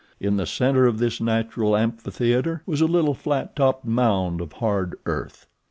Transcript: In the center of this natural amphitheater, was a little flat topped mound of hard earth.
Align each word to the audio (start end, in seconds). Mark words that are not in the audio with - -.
In 0.19 0.37
the 0.37 0.47
center 0.47 0.87
of 0.87 0.97
this 0.97 1.21
natural 1.21 1.77
amphitheater, 1.77 2.63
was 2.65 2.81
a 2.81 2.87
little 2.87 3.13
flat 3.13 3.55
topped 3.55 3.85
mound 3.85 4.41
of 4.41 4.53
hard 4.53 4.95
earth. 5.05 5.45